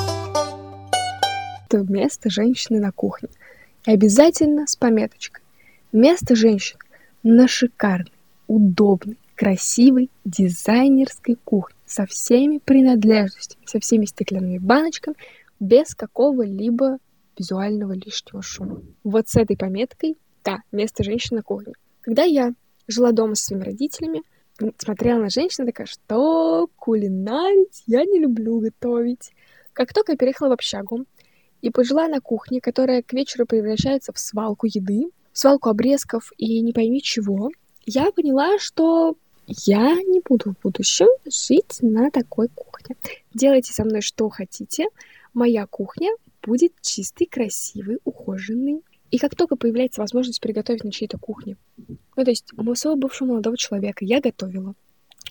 это 1.67 1.79
место 1.91 2.29
женщины 2.29 2.79
на 2.79 2.91
кухне. 2.91 3.29
И 3.85 3.91
обязательно 3.91 4.67
с 4.67 4.75
пометочкой. 4.75 5.43
Место 5.91 6.35
женщин 6.35 6.77
на 7.23 7.47
шикарной, 7.47 8.11
удобной, 8.47 9.17
красивой 9.35 10.09
дизайнерской 10.25 11.37
кухне 11.43 11.77
со 11.85 12.05
всеми 12.05 12.57
принадлежностями, 12.57 13.65
со 13.65 13.79
всеми 13.79 14.05
стеклянными 14.05 14.57
баночками, 14.57 15.15
без 15.59 15.95
какого-либо 15.95 16.97
визуального 17.37 17.93
лишнего 17.93 18.41
шума. 18.41 18.81
Вот 19.03 19.29
с 19.29 19.35
этой 19.35 19.57
пометкой, 19.57 20.17
да, 20.43 20.59
место 20.71 21.03
женщины 21.03 21.37
на 21.37 21.43
кухне. 21.43 21.73
Когда 22.01 22.23
я 22.23 22.53
жила 22.87 23.11
дома 23.11 23.35
со 23.35 23.45
своими 23.45 23.63
родителями, 23.63 24.21
смотрела 24.77 25.19
на 25.19 25.29
женщину, 25.29 25.67
такая, 25.67 25.87
что 25.87 26.67
кулинарить 26.75 27.83
я 27.85 28.03
не 28.05 28.19
люблю 28.19 28.59
готовить. 28.59 29.31
Как 29.73 29.93
только 29.93 30.13
я 30.13 30.17
переехала 30.17 30.49
в 30.49 30.53
общагу, 30.53 31.05
и 31.61 31.69
пожила 31.69 32.07
на 32.07 32.21
кухне, 32.21 32.61
которая 32.61 33.01
к 33.01 33.13
вечеру 33.13 33.45
превращается 33.45 34.13
в 34.13 34.19
свалку 34.19 34.67
еды, 34.67 35.09
в 35.33 35.39
свалку 35.39 35.69
обрезков 35.69 36.31
и 36.37 36.61
не 36.61 36.73
пойми 36.73 37.01
чего, 37.01 37.51
я 37.85 38.11
поняла, 38.11 38.59
что 38.59 39.15
я 39.47 39.95
не 40.01 40.19
буду 40.19 40.51
в 40.53 40.61
будущем 40.61 41.07
жить 41.25 41.77
на 41.81 42.11
такой 42.11 42.49
кухне. 42.49 42.97
Делайте 43.33 43.73
со 43.73 43.85
мной 43.85 44.01
что 44.01 44.29
хотите. 44.29 44.87
Моя 45.33 45.65
кухня 45.67 46.09
будет 46.41 46.73
чистой, 46.81 47.27
красивой, 47.27 47.99
ухоженной. 48.03 48.81
И 49.09 49.17
как 49.17 49.35
только 49.35 49.55
появляется 49.55 50.01
возможность 50.01 50.41
приготовить 50.41 50.83
на 50.83 50.91
чьей-то 50.91 51.17
кухне, 51.17 51.55
ну, 51.77 52.23
то 52.25 52.29
есть 52.29 52.51
у 52.57 52.75
своего 52.75 52.99
бывшего 52.99 53.29
молодого 53.29 53.57
человека 53.57 54.03
я 54.03 54.19
готовила. 54.19 54.73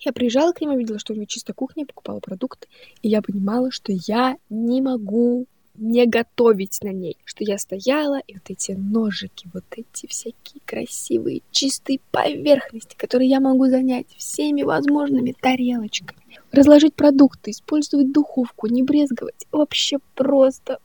Я 0.00 0.12
приезжала 0.12 0.52
к 0.52 0.60
нему, 0.60 0.78
видела, 0.78 0.98
что 0.98 1.12
у 1.12 1.16
него 1.16 1.26
чистая 1.26 1.54
кухня, 1.54 1.84
покупала 1.84 2.20
продукты, 2.20 2.68
и 3.02 3.08
я 3.08 3.20
понимала, 3.20 3.70
что 3.70 3.92
я 3.92 4.36
не 4.48 4.80
могу 4.80 5.46
не 5.78 6.06
готовить 6.06 6.78
на 6.82 6.92
ней. 6.92 7.16
Что 7.24 7.44
я 7.44 7.58
стояла, 7.58 8.20
и 8.26 8.34
вот 8.34 8.44
эти 8.48 8.72
ножики, 8.72 9.48
вот 9.52 9.64
эти 9.76 10.06
всякие 10.06 10.60
красивые, 10.64 11.42
чистые 11.50 12.00
поверхности, 12.10 12.96
которые 12.96 13.28
я 13.28 13.40
могу 13.40 13.66
занять 13.66 14.06
всеми 14.16 14.62
возможными 14.62 15.34
тарелочками. 15.38 16.20
Разложить 16.52 16.94
продукты, 16.94 17.50
использовать 17.50 18.12
духовку, 18.12 18.66
не 18.66 18.82
брезговать. 18.82 19.46
Вообще 19.52 19.98
просто... 20.14 20.78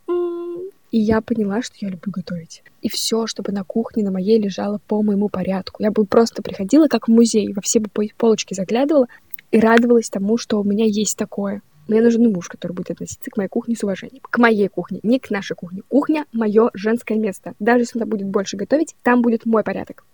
И 0.91 0.99
я 0.99 1.21
поняла, 1.21 1.61
что 1.61 1.75
я 1.79 1.87
люблю 1.87 2.11
готовить. 2.11 2.63
И 2.81 2.89
все, 2.89 3.25
чтобы 3.25 3.53
на 3.53 3.63
кухне 3.63 4.03
на 4.03 4.11
моей 4.11 4.37
лежало 4.37 4.81
по 4.87 5.01
моему 5.01 5.29
порядку. 5.29 5.81
Я 5.81 5.89
бы 5.89 6.05
просто 6.05 6.43
приходила 6.43 6.87
как 6.87 7.07
в 7.07 7.11
музей, 7.11 7.53
во 7.53 7.61
все 7.61 7.79
бы 7.79 7.89
полочки 8.17 8.53
заглядывала 8.53 9.07
и 9.51 9.59
радовалась 9.59 10.09
тому, 10.09 10.37
что 10.37 10.59
у 10.59 10.63
меня 10.65 10.85
есть 10.85 11.17
такое. 11.17 11.61
Мне 11.91 12.01
нужен 12.01 12.31
муж, 12.31 12.47
который 12.47 12.71
будет 12.71 12.91
относиться 12.91 13.29
к 13.29 13.35
моей 13.35 13.49
кухне 13.49 13.75
с 13.75 13.83
уважением. 13.83 14.23
К 14.23 14.37
моей 14.37 14.69
кухне, 14.69 15.01
не 15.03 15.19
к 15.19 15.29
нашей 15.29 15.57
кухне. 15.57 15.81
Кухня— 15.89 16.25
мое 16.31 16.69
женское 16.73 17.17
место. 17.17 17.53
Даже 17.59 17.81
если 17.81 17.99
она 17.99 18.05
будет 18.05 18.27
больше 18.27 18.55
готовить, 18.55 18.95
там 19.03 19.21
будет 19.21 19.45
мой 19.45 19.61
порядок 19.61 20.05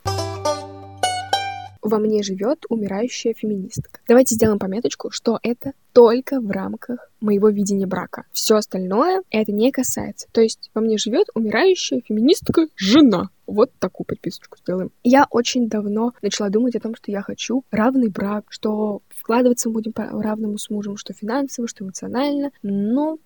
во 1.87 1.99
мне 1.99 2.23
живет 2.23 2.65
умирающая 2.69 3.33
феминистка. 3.33 3.99
Давайте 4.07 4.35
сделаем 4.35 4.59
пометочку, 4.59 5.11
что 5.11 5.39
это 5.41 5.73
только 5.93 6.39
в 6.39 6.51
рамках 6.51 7.09
моего 7.19 7.49
видения 7.49 7.87
брака. 7.87 8.25
Все 8.31 8.55
остальное 8.55 9.23
это 9.31 9.51
не 9.51 9.71
касается. 9.71 10.27
То 10.31 10.41
есть 10.41 10.69
во 10.73 10.81
мне 10.81 10.97
живет 10.97 11.27
умирающая 11.33 12.01
феминистка 12.01 12.67
жена. 12.75 13.29
Вот 13.47 13.71
такую 13.79 14.05
подписочку 14.05 14.57
сделаем. 14.57 14.91
Я 15.03 15.25
очень 15.29 15.69
давно 15.69 16.13
начала 16.21 16.49
думать 16.49 16.75
о 16.75 16.81
том, 16.81 16.95
что 16.95 17.11
я 17.11 17.21
хочу 17.21 17.63
равный 17.71 18.09
брак, 18.09 18.45
что 18.49 19.01
вкладываться 19.09 19.69
мы 19.69 19.75
будем 19.75 19.93
по-равному 19.93 20.57
с 20.57 20.69
мужем, 20.69 20.97
что 20.97 21.13
финансово, 21.13 21.67
что 21.67 21.83
эмоционально. 21.83 22.51
Но 22.61 23.17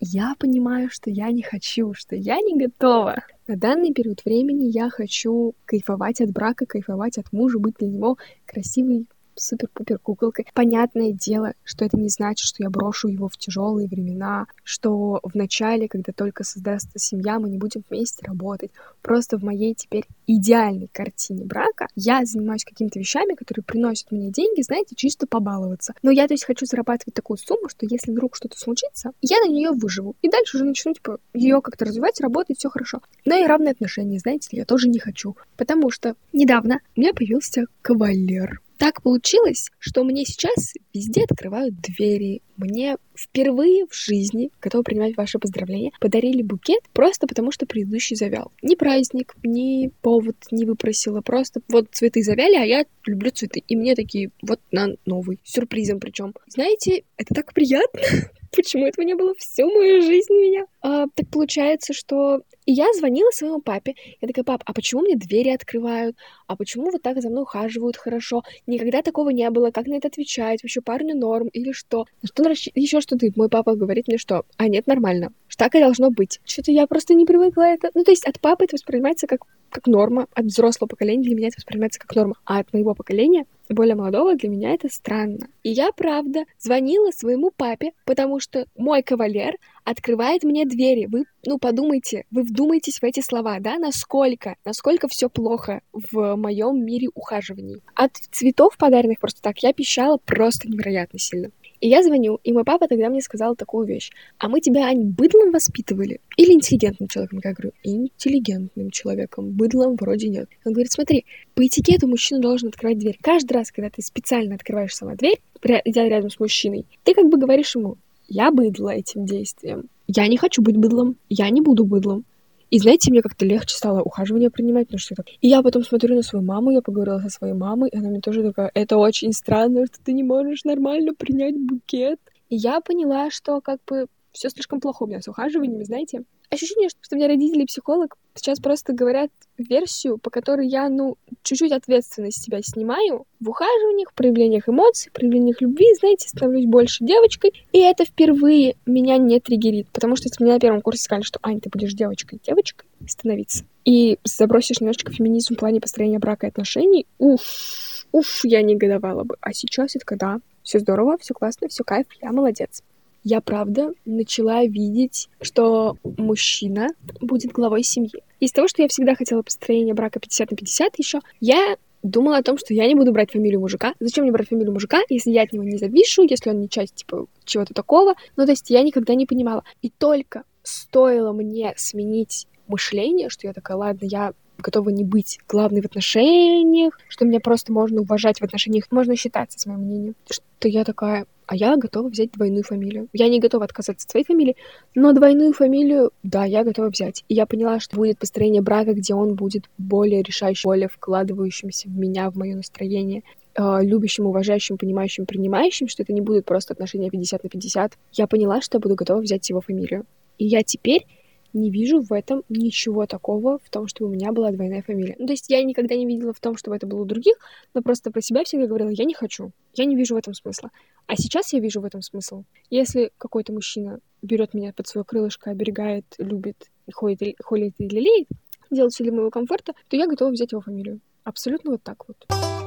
я 0.00 0.34
понимаю, 0.38 0.90
что 0.90 1.10
я 1.10 1.30
не 1.30 1.42
хочу, 1.42 1.94
что 1.94 2.16
я 2.16 2.40
не 2.40 2.58
готова. 2.58 3.22
На 3.48 3.56
данный 3.56 3.92
период 3.92 4.24
времени 4.24 4.70
я 4.70 4.88
хочу 4.88 5.54
кайфовать 5.64 6.20
от 6.20 6.30
брака, 6.30 6.64
кайфовать 6.64 7.18
от 7.18 7.32
мужа, 7.32 7.58
быть 7.58 7.74
для 7.78 7.88
него 7.88 8.16
красивой, 8.46 9.06
супер-пупер 9.36 9.98
куколкой. 9.98 10.46
Понятное 10.54 11.12
дело, 11.12 11.54
что 11.64 11.84
это 11.84 11.96
не 11.96 12.08
значит, 12.08 12.46
что 12.46 12.62
я 12.62 12.70
брошу 12.70 13.08
его 13.08 13.28
в 13.28 13.36
тяжелые 13.36 13.88
времена, 13.88 14.46
что 14.64 15.20
в 15.22 15.34
начале, 15.34 15.88
когда 15.88 16.12
только 16.12 16.44
создастся 16.44 16.98
семья, 16.98 17.38
мы 17.38 17.48
не 17.50 17.58
будем 17.58 17.82
вместе 17.88 18.24
работать. 18.26 18.70
Просто 19.02 19.38
в 19.38 19.44
моей 19.44 19.74
теперь 19.74 20.04
идеальной 20.26 20.88
картине 20.92 21.44
брака 21.44 21.88
я 21.94 22.24
занимаюсь 22.24 22.64
какими-то 22.64 22.98
вещами, 22.98 23.34
которые 23.34 23.64
приносят 23.64 24.10
мне 24.12 24.30
деньги, 24.30 24.62
знаете, 24.62 24.94
чисто 24.94 25.26
побаловаться. 25.26 25.94
Но 26.02 26.10
я, 26.10 26.26
то 26.28 26.34
есть, 26.34 26.44
хочу 26.44 26.66
зарабатывать 26.66 27.14
такую 27.14 27.36
сумму, 27.38 27.68
что 27.68 27.86
если 27.88 28.12
вдруг 28.12 28.36
что-то 28.36 28.58
случится, 28.58 29.12
я 29.20 29.38
на 29.40 29.48
нее 29.48 29.70
выживу. 29.70 30.16
И 30.22 30.28
дальше 30.28 30.56
уже 30.56 30.64
начну, 30.64 30.94
типа, 30.94 31.18
ее 31.32 31.60
как-то 31.60 31.84
развивать, 31.84 32.20
работать, 32.20 32.58
все 32.58 32.68
хорошо. 32.68 33.00
Но 33.24 33.36
и 33.36 33.46
равные 33.46 33.72
отношения, 33.72 34.18
знаете 34.18 34.48
ли, 34.52 34.58
я 34.58 34.64
тоже 34.64 34.88
не 34.88 34.98
хочу. 34.98 35.36
Потому 35.56 35.90
что 35.90 36.14
недавно 36.32 36.80
у 36.96 37.00
меня 37.00 37.12
появился 37.12 37.64
кавалер 37.82 38.60
так 38.82 39.00
получилось, 39.00 39.70
что 39.78 40.02
мне 40.02 40.24
сейчас 40.24 40.74
везде 40.92 41.22
открывают 41.22 41.80
двери. 41.80 42.42
Мне 42.56 42.96
впервые 43.22 43.86
в 43.86 43.94
жизни, 43.94 44.50
готова 44.60 44.82
принимать 44.82 45.16
ваши 45.16 45.38
поздравления, 45.38 45.92
подарили 46.00 46.42
букет 46.42 46.82
просто 46.92 47.26
потому, 47.26 47.52
что 47.52 47.66
предыдущий 47.66 48.16
завял. 48.16 48.52
Ни 48.62 48.74
праздник, 48.74 49.34
ни 49.42 49.90
повод 50.02 50.36
не 50.50 50.64
выпросила, 50.64 51.20
просто 51.20 51.60
вот 51.68 51.88
цветы 51.92 52.22
завяли, 52.22 52.56
а 52.56 52.64
я 52.64 52.84
люблю 53.06 53.30
цветы. 53.30 53.62
И 53.66 53.76
мне 53.76 53.94
такие, 53.94 54.30
вот 54.42 54.60
на 54.70 54.88
новый, 55.06 55.40
сюрпризом 55.44 56.00
причем. 56.00 56.34
Знаете, 56.46 57.04
это 57.16 57.34
так 57.34 57.52
приятно. 57.52 58.00
Почему 58.54 58.86
этого 58.86 59.04
не 59.04 59.14
было 59.14 59.34
всю 59.38 59.70
мою 59.70 60.02
жизнь 60.02 60.32
меня? 60.34 60.66
А, 60.82 61.06
так 61.14 61.28
получается, 61.28 61.94
что 61.94 62.42
и 62.64 62.72
я 62.72 62.92
звонила 62.92 63.30
своему 63.32 63.60
папе. 63.60 63.94
Я 64.20 64.28
такая, 64.28 64.44
пап, 64.44 64.62
а 64.64 64.72
почему 64.72 65.02
мне 65.02 65.16
двери 65.16 65.48
открывают? 65.48 66.16
А 66.46 66.56
почему 66.56 66.90
вот 66.90 67.02
так 67.02 67.20
за 67.20 67.28
мной 67.28 67.42
ухаживают 67.42 67.96
хорошо? 67.96 68.42
Никогда 68.66 69.02
такого 69.02 69.30
не 69.30 69.48
было. 69.50 69.70
Как 69.70 69.86
на 69.86 69.94
это 69.94 70.08
отвечать? 70.08 70.62
Вообще 70.62 70.80
парню 70.80 71.16
норм 71.16 71.48
или 71.48 71.72
что? 71.72 72.06
На 72.22 72.28
что 72.28 72.70
еще 72.74 73.00
что 73.00 73.11
ты? 73.16 73.32
Мой 73.36 73.48
папа 73.48 73.74
говорит 73.74 74.08
мне, 74.08 74.18
что, 74.18 74.44
а 74.56 74.68
нет, 74.68 74.86
нормально. 74.86 75.32
Что 75.48 75.64
так 75.64 75.74
и 75.74 75.80
должно 75.80 76.10
быть. 76.10 76.40
Что-то 76.44 76.72
я 76.72 76.86
просто 76.86 77.14
не 77.14 77.26
привыкла 77.26 77.62
это. 77.62 77.90
Ну, 77.94 78.04
то 78.04 78.10
есть 78.10 78.26
от 78.26 78.40
папы 78.40 78.64
это 78.64 78.76
воспринимается 78.76 79.26
как, 79.26 79.40
как 79.70 79.86
норма. 79.86 80.26
От 80.34 80.46
взрослого 80.46 80.88
поколения 80.88 81.22
для 81.22 81.34
меня 81.34 81.48
это 81.48 81.56
воспринимается 81.58 82.00
как 82.00 82.14
норма. 82.14 82.36
А 82.44 82.58
от 82.58 82.72
моего 82.72 82.94
поколения 82.94 83.46
более 83.72 83.94
молодого, 83.94 84.34
для 84.34 84.48
меня 84.48 84.74
это 84.74 84.88
странно. 84.88 85.48
И 85.62 85.70
я, 85.70 85.92
правда, 85.92 86.44
звонила 86.58 87.10
своему 87.10 87.50
папе, 87.50 87.92
потому 88.04 88.40
что 88.40 88.66
мой 88.76 89.02
кавалер 89.02 89.56
открывает 89.84 90.44
мне 90.44 90.64
двери. 90.64 91.06
Вы, 91.06 91.24
ну, 91.44 91.58
подумайте, 91.58 92.24
вы 92.30 92.42
вдумайтесь 92.42 92.98
в 92.98 93.04
эти 93.04 93.20
слова, 93.20 93.58
да, 93.60 93.78
насколько, 93.78 94.56
насколько 94.64 95.08
все 95.08 95.28
плохо 95.28 95.80
в 95.92 96.36
моем 96.36 96.84
мире 96.84 97.08
ухаживаний. 97.14 97.82
От 97.94 98.16
цветов, 98.30 98.76
подаренных 98.76 99.20
просто 99.20 99.42
так, 99.42 99.58
я 99.60 99.72
пищала 99.72 100.18
просто 100.18 100.68
невероятно 100.68 101.18
сильно. 101.18 101.50
И 101.82 101.88
я 101.88 102.04
звоню, 102.04 102.38
и 102.44 102.52
мой 102.52 102.62
папа 102.62 102.86
тогда 102.86 103.08
мне 103.08 103.20
сказал 103.20 103.56
такую 103.56 103.88
вещь. 103.88 104.12
А 104.38 104.48
мы 104.48 104.60
тебя, 104.60 104.86
Ань, 104.86 105.02
быдлом 105.02 105.50
воспитывали? 105.50 106.20
Или 106.36 106.52
интеллигентным 106.52 107.08
человеком? 107.08 107.40
Я 107.42 107.52
говорю, 107.52 107.72
интеллигентным 107.82 108.92
человеком. 108.92 109.50
Быдлом 109.50 109.96
вроде 109.96 110.28
нет. 110.28 110.48
Он 110.64 110.74
говорит, 110.74 110.92
смотри, 110.92 111.24
по 111.56 111.66
этикету 111.66 112.06
мужчина 112.06 112.40
должен 112.40 112.68
открывать 112.68 112.98
дверь. 112.98 113.18
Каждый 113.20 113.54
раз, 113.54 113.72
когда 113.72 113.90
ты 113.90 114.00
специально 114.00 114.54
открываешь 114.54 114.94
сама 114.94 115.16
дверь, 115.16 115.40
идя 115.84 116.08
рядом 116.08 116.30
с 116.30 116.38
мужчиной, 116.38 116.86
ты 117.02 117.14
как 117.14 117.28
бы 117.28 117.36
говоришь 117.36 117.74
ему, 117.74 117.96
я 118.28 118.52
быдло 118.52 118.90
этим 118.90 119.26
действием. 119.26 119.88
Я 120.06 120.28
не 120.28 120.36
хочу 120.36 120.62
быть 120.62 120.76
быдлом, 120.76 121.16
я 121.28 121.50
не 121.50 121.62
буду 121.62 121.84
быдлом. 121.84 122.24
И 122.72 122.78
знаете, 122.78 123.10
мне 123.10 123.20
как-то 123.20 123.44
легче 123.44 123.76
стало 123.76 124.00
ухаживание 124.00 124.48
принимать, 124.48 124.86
потому 124.86 124.98
что 124.98 125.14
так. 125.14 125.26
И 125.42 125.46
я 125.46 125.60
потом 125.62 125.84
смотрю 125.84 126.14
на 126.14 126.22
свою 126.22 126.42
маму, 126.42 126.70
я 126.70 126.80
поговорила 126.80 127.20
со 127.20 127.28
своей 127.28 127.52
мамой, 127.52 127.90
и 127.90 127.98
она 127.98 128.08
мне 128.08 128.20
тоже 128.20 128.42
такая, 128.42 128.70
это 128.72 128.96
очень 128.96 129.34
странно, 129.34 129.84
что 129.84 130.02
ты 130.02 130.14
не 130.14 130.22
можешь 130.22 130.64
нормально 130.64 131.12
принять 131.12 131.54
букет. 131.54 132.18
И 132.48 132.56
я 132.56 132.80
поняла, 132.80 133.30
что 133.30 133.60
как 133.60 133.80
бы 133.86 134.06
все 134.32 134.48
слишком 134.48 134.80
плохо 134.80 135.02
у 135.02 135.06
меня 135.06 135.20
с 135.20 135.28
ухаживанием, 135.28 135.84
знаете 135.84 136.24
ощущение, 136.48 136.88
что 136.88 137.14
у 137.14 137.18
меня 137.18 137.28
родители 137.28 137.66
психолог 137.66 138.16
сейчас 138.34 138.60
просто 138.60 138.92
говорят 138.92 139.30
версию, 139.58 140.18
по 140.18 140.30
которой 140.30 140.66
я, 140.66 140.88
ну, 140.88 141.16
чуть-чуть 141.42 141.72
ответственность 141.72 142.42
себя 142.42 142.60
снимаю 142.62 143.26
в 143.40 143.50
ухаживаниях, 143.50 144.12
проявлениях 144.14 144.68
эмоций, 144.68 145.10
проявлениях 145.12 145.60
любви, 145.60 145.86
знаете, 145.98 146.28
становлюсь 146.28 146.66
больше 146.66 147.04
девочкой. 147.04 147.52
И 147.72 147.78
это 147.78 148.04
впервые 148.04 148.76
меня 148.86 149.18
не 149.18 149.40
триггерит, 149.40 149.88
потому 149.92 150.16
что 150.16 150.28
если 150.28 150.42
мне 150.42 150.54
на 150.54 150.60
первом 150.60 150.80
курсе 150.80 151.04
сказали, 151.04 151.22
что, 151.22 151.38
Ань, 151.42 151.60
ты 151.60 151.68
будешь 151.70 151.92
девочкой, 151.92 152.40
девочкой 152.44 152.88
становиться, 153.08 153.64
и 153.84 154.18
забросишь 154.24 154.80
немножечко 154.80 155.12
феминизм 155.12 155.54
в 155.54 155.58
плане 155.58 155.80
построения 155.80 156.18
брака 156.18 156.46
и 156.46 156.50
отношений, 156.50 157.06
уф, 157.18 158.06
уф, 158.12 158.40
я 158.44 158.62
негодовала 158.62 159.24
бы. 159.24 159.36
А 159.40 159.52
сейчас 159.52 159.96
это 159.96 160.04
когда 160.04 160.38
все 160.62 160.78
здорово, 160.78 161.18
все 161.18 161.34
классно, 161.34 161.68
все 161.68 161.84
кайф, 161.84 162.06
я 162.20 162.32
молодец 162.32 162.82
я 163.24 163.40
правда 163.40 163.92
начала 164.04 164.64
видеть, 164.64 165.28
что 165.40 165.96
мужчина 166.02 166.88
будет 167.20 167.52
главой 167.52 167.82
семьи. 167.82 168.22
Из 168.40 168.52
того, 168.52 168.68
что 168.68 168.82
я 168.82 168.88
всегда 168.88 169.14
хотела 169.14 169.42
построение 169.42 169.94
брака 169.94 170.20
50 170.20 170.50
на 170.50 170.56
50 170.56 170.98
еще, 170.98 171.20
я 171.40 171.76
думала 172.02 172.38
о 172.38 172.42
том, 172.42 172.58
что 172.58 172.74
я 172.74 172.86
не 172.86 172.94
буду 172.94 173.12
брать 173.12 173.30
фамилию 173.30 173.60
мужика. 173.60 173.94
Зачем 174.00 174.24
мне 174.24 174.32
брать 174.32 174.48
фамилию 174.48 174.72
мужика, 174.72 175.00
если 175.08 175.30
я 175.30 175.42
от 175.42 175.52
него 175.52 175.64
не 175.64 175.78
завишу, 175.78 176.22
если 176.22 176.50
он 176.50 176.60
не 176.60 176.68
часть, 176.68 176.96
типа, 176.96 177.26
чего-то 177.44 177.74
такого? 177.74 178.14
Ну, 178.36 178.44
то 178.44 178.50
есть 178.50 178.70
я 178.70 178.82
никогда 178.82 179.14
не 179.14 179.26
понимала. 179.26 179.62
И 179.82 179.90
только 179.90 180.44
стоило 180.62 181.32
мне 181.32 181.74
сменить 181.76 182.46
мышление, 182.66 183.28
что 183.28 183.46
я 183.46 183.52
такая, 183.52 183.76
ладно, 183.76 184.04
я 184.06 184.32
готова 184.58 184.90
не 184.90 185.04
быть 185.04 185.38
главной 185.48 185.80
в 185.80 185.86
отношениях, 185.86 186.98
что 187.08 187.24
меня 187.24 187.40
просто 187.40 187.72
можно 187.72 188.00
уважать 188.00 188.40
в 188.40 188.44
отношениях, 188.44 188.86
можно 188.90 189.16
считаться 189.16 189.58
с 189.58 189.66
моим 189.66 189.80
мнением. 189.80 190.14
Что 190.30 190.68
я 190.68 190.84
такая, 190.84 191.26
а 191.46 191.56
я 191.56 191.76
готова 191.76 192.08
взять 192.08 192.32
двойную 192.32 192.64
фамилию. 192.64 193.08
Я 193.12 193.28
не 193.28 193.40
готова 193.40 193.64
отказаться 193.64 194.06
от 194.06 194.10
своей 194.10 194.24
фамилии, 194.24 194.56
но 194.94 195.12
двойную 195.12 195.52
фамилию, 195.52 196.12
да, 196.22 196.44
я 196.44 196.64
готова 196.64 196.88
взять. 196.88 197.24
И 197.28 197.34
я 197.34 197.46
поняла, 197.46 197.80
что 197.80 197.96
будет 197.96 198.18
построение 198.18 198.62
брака, 198.62 198.94
где 198.94 199.14
он 199.14 199.34
будет 199.34 199.64
более 199.78 200.22
решающим, 200.22 200.68
более 200.68 200.88
вкладывающимся 200.88 201.88
в 201.88 201.96
меня, 201.96 202.30
в 202.30 202.36
мое 202.36 202.56
настроение, 202.56 203.22
э, 203.54 203.78
любящим, 203.82 204.26
уважающим, 204.26 204.78
понимающим, 204.78 205.26
принимающим, 205.26 205.88
что 205.88 206.02
это 206.02 206.12
не 206.12 206.20
будет 206.20 206.44
просто 206.44 206.74
отношения 206.74 207.10
50 207.10 207.44
на 207.44 207.48
50. 207.50 207.98
Я 208.12 208.26
поняла, 208.26 208.60
что 208.60 208.76
я 208.76 208.80
буду 208.80 208.94
готова 208.94 209.20
взять 209.20 209.48
его 209.48 209.60
фамилию. 209.60 210.04
И 210.38 210.46
я 210.46 210.62
теперь 210.62 211.06
не 211.52 211.70
вижу 211.70 212.00
в 212.00 212.12
этом 212.12 212.42
ничего 212.48 213.06
такого, 213.06 213.58
в 213.58 213.70
том, 213.70 213.86
чтобы 213.86 214.10
у 214.10 214.14
меня 214.14 214.32
была 214.32 214.50
двойная 214.50 214.82
фамилия. 214.82 215.16
Ну, 215.18 215.26
то 215.26 215.32
есть 215.32 215.50
я 215.50 215.62
никогда 215.62 215.94
не 215.94 216.06
видела 216.06 216.32
в 216.32 216.40
том, 216.40 216.56
чтобы 216.56 216.76
это 216.76 216.86
было 216.86 217.02
у 217.02 217.04
других, 217.04 217.36
но 217.74 217.82
просто 217.82 218.10
про 218.10 218.20
себя 218.20 218.44
всегда 218.44 218.66
говорила, 218.66 218.88
я 218.88 219.04
не 219.04 219.14
хочу, 219.14 219.52
я 219.74 219.84
не 219.84 219.96
вижу 219.96 220.14
в 220.14 220.18
этом 220.18 220.34
смысла. 220.34 220.70
А 221.06 221.16
сейчас 221.16 221.52
я 221.52 221.60
вижу 221.60 221.80
в 221.80 221.84
этом 221.84 222.02
смысл. 222.02 222.44
Если 222.70 223.12
какой-то 223.18 223.52
мужчина 223.52 223.98
берет 224.22 224.54
меня 224.54 224.72
под 224.72 224.86
свое 224.86 225.04
крылышко, 225.04 225.50
оберегает, 225.50 226.06
любит, 226.18 226.70
ходит, 226.92 227.36
холит 227.42 227.74
и 227.78 227.88
лелеет, 227.88 228.28
делает 228.70 228.92
все 228.92 229.04
для 229.04 229.12
моего 229.12 229.30
комфорта, 229.30 229.74
то 229.88 229.96
я 229.96 230.06
готова 230.06 230.30
взять 230.30 230.52
его 230.52 230.60
фамилию. 230.60 231.00
Абсолютно 231.24 231.72
вот 231.72 231.82
так 231.82 232.08
вот. 232.08 232.61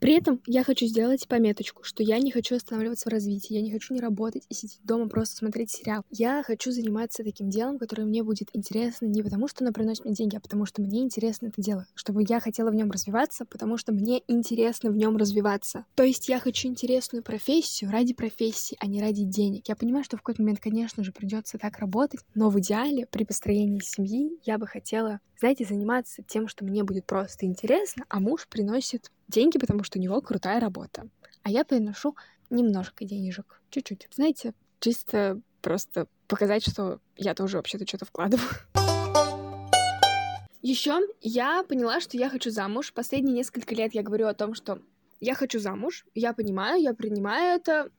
При 0.00 0.14
этом 0.14 0.40
я 0.46 0.62
хочу 0.62 0.86
сделать 0.86 1.26
пометочку, 1.28 1.82
что 1.82 2.02
я 2.02 2.18
не 2.18 2.30
хочу 2.30 2.56
останавливаться 2.56 3.08
в 3.08 3.12
развитии, 3.12 3.54
я 3.54 3.62
не 3.62 3.72
хочу 3.72 3.94
не 3.94 4.00
работать 4.00 4.44
и 4.48 4.54
сидеть 4.54 4.80
дома 4.84 5.08
просто 5.08 5.36
смотреть 5.36 5.70
сериал. 5.70 6.02
Я 6.10 6.42
хочу 6.42 6.70
заниматься 6.70 7.24
таким 7.24 7.48
делом, 7.48 7.78
которое 7.78 8.04
мне 8.04 8.22
будет 8.22 8.48
интересно 8.52 9.06
не 9.06 9.22
потому, 9.22 9.48
что 9.48 9.64
оно 9.64 9.72
приносит 9.72 10.04
мне 10.04 10.14
деньги, 10.14 10.36
а 10.36 10.40
потому 10.40 10.66
что 10.66 10.82
мне 10.82 11.02
интересно 11.02 11.46
это 11.46 11.60
дело, 11.62 11.86
чтобы 11.94 12.24
я 12.28 12.40
хотела 12.40 12.70
в 12.70 12.74
нем 12.74 12.90
развиваться, 12.90 13.44
потому 13.44 13.76
что 13.76 13.92
мне 13.92 14.22
интересно 14.28 14.90
в 14.90 14.96
нем 14.96 15.16
развиваться. 15.16 15.86
То 15.94 16.02
есть 16.02 16.28
я 16.28 16.38
хочу 16.40 16.68
интересную 16.68 17.22
профессию 17.22 17.90
ради 17.90 18.14
профессии, 18.14 18.76
а 18.80 18.86
не 18.86 19.00
ради 19.00 19.24
денег. 19.24 19.68
Я 19.68 19.76
понимаю, 19.76 20.04
что 20.04 20.16
в 20.16 20.20
какой-то 20.20 20.42
момент, 20.42 20.60
конечно 20.60 21.02
же, 21.02 21.12
придется 21.12 21.58
так 21.58 21.78
работать, 21.78 22.20
но 22.34 22.50
в 22.50 22.58
идеале 22.60 23.06
при 23.06 23.24
построении 23.24 23.80
семьи 23.80 24.38
я 24.44 24.58
бы 24.58 24.66
хотела, 24.66 25.20
знаете, 25.38 25.64
заниматься 25.64 26.22
тем, 26.22 26.48
что 26.48 26.64
мне 26.64 26.84
будет 26.84 27.06
просто 27.06 27.46
интересно, 27.46 28.04
а 28.08 28.20
муж 28.20 28.46
приносит 28.48 29.10
деньги, 29.28 29.58
потому 29.58 29.84
что 29.84 29.98
у 29.98 30.02
него 30.02 30.20
крутая 30.20 30.60
работа. 30.60 31.08
А 31.42 31.50
я 31.50 31.64
приношу 31.64 32.16
немножко 32.50 33.04
денежек, 33.04 33.60
чуть-чуть. 33.70 34.08
Знаете, 34.10 34.54
чисто 34.80 35.40
просто 35.60 36.06
показать, 36.28 36.68
что 36.68 37.00
я 37.16 37.34
тоже 37.34 37.56
вообще-то 37.56 37.86
что-то 37.86 38.04
вкладываю. 38.04 38.48
Еще 40.62 41.00
я 41.20 41.62
поняла, 41.62 42.00
что 42.00 42.16
я 42.16 42.28
хочу 42.28 42.50
замуж. 42.50 42.92
Последние 42.92 43.34
несколько 43.34 43.74
лет 43.74 43.94
я 43.94 44.02
говорю 44.02 44.26
о 44.26 44.34
том, 44.34 44.54
что 44.54 44.80
я 45.20 45.34
хочу 45.34 45.60
замуж. 45.60 46.04
Я 46.14 46.32
понимаю, 46.32 46.82
я 46.82 46.92
принимаю 46.92 47.56
это. 47.56 47.90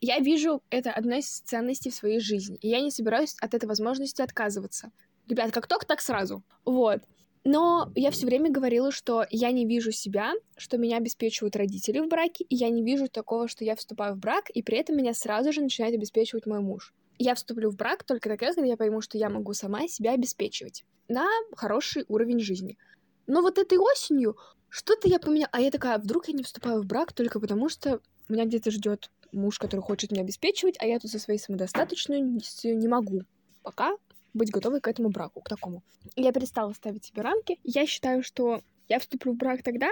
Я 0.00 0.18
вижу 0.18 0.62
это 0.70 0.90
одной 0.90 1.18
из 1.18 1.40
ценностей 1.40 1.90
в 1.90 1.94
своей 1.94 2.20
жизни. 2.20 2.56
И 2.62 2.68
я 2.68 2.80
не 2.80 2.90
собираюсь 2.90 3.36
от 3.40 3.54
этой 3.54 3.66
возможности 3.66 4.22
отказываться. 4.22 4.90
Ребят, 5.28 5.52
как 5.52 5.66
только, 5.66 5.86
так 5.86 6.00
сразу. 6.00 6.42
Вот. 6.64 7.02
Но 7.44 7.92
я 7.94 8.10
все 8.10 8.24
время 8.24 8.50
говорила, 8.50 8.90
что 8.90 9.26
я 9.28 9.52
не 9.52 9.66
вижу 9.66 9.92
себя, 9.92 10.32
что 10.56 10.78
меня 10.78 10.96
обеспечивают 10.96 11.56
родители 11.56 12.00
в 12.00 12.08
браке, 12.08 12.44
и 12.44 12.56
я 12.56 12.70
не 12.70 12.82
вижу 12.82 13.08
такого, 13.08 13.48
что 13.48 13.64
я 13.64 13.76
вступаю 13.76 14.14
в 14.14 14.18
брак, 14.18 14.48
и 14.48 14.62
при 14.62 14.78
этом 14.78 14.96
меня 14.96 15.12
сразу 15.12 15.52
же 15.52 15.60
начинает 15.60 15.94
обеспечивать 15.94 16.46
мой 16.46 16.60
муж. 16.60 16.94
Я 17.18 17.34
вступлю 17.34 17.70
в 17.70 17.76
брак 17.76 18.02
только 18.02 18.30
тогда, 18.30 18.52
когда 18.54 18.66
я 18.66 18.76
пойму, 18.76 19.02
что 19.02 19.18
я 19.18 19.28
могу 19.28 19.52
сама 19.52 19.86
себя 19.88 20.12
обеспечивать 20.12 20.84
на 21.06 21.26
хороший 21.52 22.06
уровень 22.08 22.40
жизни. 22.40 22.78
Но 23.26 23.42
вот 23.42 23.58
этой 23.58 23.78
осенью 23.78 24.36
что-то 24.70 25.08
я 25.08 25.18
поменяла. 25.18 25.50
А 25.52 25.60
я 25.60 25.70
такая, 25.70 25.98
вдруг 25.98 26.28
я 26.28 26.34
не 26.34 26.42
вступаю 26.42 26.82
в 26.82 26.86
брак 26.86 27.12
только 27.12 27.40
потому, 27.40 27.68
что 27.68 28.00
меня 28.28 28.46
где-то 28.46 28.70
ждет 28.70 29.10
муж, 29.32 29.58
который 29.58 29.80
хочет 29.80 30.10
меня 30.10 30.22
обеспечивать, 30.22 30.76
а 30.78 30.86
я 30.86 30.98
тут 30.98 31.10
со 31.10 31.18
своей 31.18 31.38
самодостаточностью 31.38 32.76
не 32.76 32.88
могу. 32.88 33.22
Пока 33.62 33.96
быть 34.34 34.50
готовой 34.50 34.80
к 34.80 34.88
этому 34.88 35.08
браку, 35.08 35.40
к 35.40 35.48
такому. 35.48 35.82
Я 36.16 36.32
перестала 36.32 36.72
ставить 36.72 37.04
себе 37.04 37.22
рамки. 37.22 37.58
Я 37.62 37.86
считаю, 37.86 38.22
что 38.22 38.60
я 38.88 38.98
вступлю 38.98 39.32
в 39.32 39.36
брак 39.36 39.62
тогда, 39.62 39.88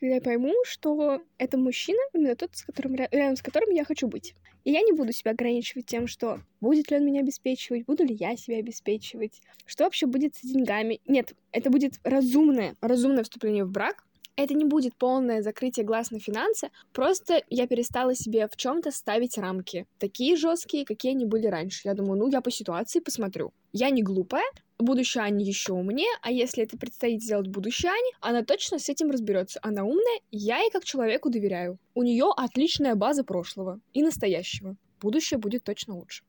когда 0.00 0.14
я 0.14 0.20
пойму, 0.22 0.54
что 0.64 1.20
это 1.36 1.58
мужчина, 1.58 2.00
именно 2.14 2.34
тот, 2.34 2.56
с 2.56 2.62
которым, 2.62 2.94
рядом 2.94 3.36
с 3.36 3.42
которым 3.42 3.70
я 3.70 3.84
хочу 3.84 4.08
быть. 4.08 4.34
И 4.64 4.72
я 4.72 4.80
не 4.82 4.92
буду 4.92 5.12
себя 5.12 5.32
ограничивать 5.32 5.86
тем, 5.86 6.06
что 6.06 6.40
будет 6.60 6.90
ли 6.90 6.96
он 6.96 7.04
меня 7.04 7.20
обеспечивать, 7.20 7.84
буду 7.84 8.04
ли 8.04 8.14
я 8.14 8.36
себя 8.36 8.58
обеспечивать, 8.58 9.40
что 9.66 9.84
вообще 9.84 10.06
будет 10.06 10.36
с 10.36 10.40
деньгами. 10.42 11.00
Нет, 11.06 11.34
это 11.52 11.70
будет 11.70 11.98
разумное, 12.02 12.76
разумное 12.80 13.24
вступление 13.24 13.64
в 13.64 13.70
брак, 13.70 14.06
это 14.36 14.54
не 14.54 14.64
будет 14.64 14.96
полное 14.96 15.42
закрытие 15.42 15.84
глаз 15.84 16.10
на 16.10 16.18
финансы, 16.18 16.70
просто 16.92 17.42
я 17.48 17.66
перестала 17.66 18.14
себе 18.14 18.48
в 18.48 18.56
чем-то 18.56 18.90
ставить 18.90 19.38
рамки. 19.38 19.86
Такие 19.98 20.36
жесткие, 20.36 20.84
какие 20.84 21.12
они 21.12 21.26
были 21.26 21.46
раньше. 21.46 21.82
Я 21.84 21.94
думаю, 21.94 22.18
ну, 22.18 22.28
я 22.28 22.40
по 22.40 22.50
ситуации 22.50 23.00
посмотрю. 23.00 23.52
Я 23.72 23.90
не 23.90 24.02
глупая, 24.02 24.44
будущая 24.78 25.24
Аня 25.24 25.44
еще 25.44 25.72
умнее, 25.72 26.10
а 26.22 26.30
если 26.30 26.64
это 26.64 26.76
предстоит 26.76 27.22
сделать 27.22 27.48
будущей 27.48 27.88
Ане, 27.88 28.10
она 28.20 28.42
точно 28.42 28.78
с 28.78 28.88
этим 28.88 29.10
разберется. 29.10 29.60
Она 29.62 29.84
умная, 29.84 30.20
я 30.30 30.58
ей 30.58 30.70
как 30.70 30.84
человеку 30.84 31.30
доверяю. 31.30 31.78
У 31.94 32.02
нее 32.02 32.26
отличная 32.36 32.94
база 32.94 33.24
прошлого 33.24 33.80
и 33.92 34.02
настоящего. 34.02 34.76
Будущее 35.00 35.38
будет 35.38 35.64
точно 35.64 35.96
лучше. 35.96 36.24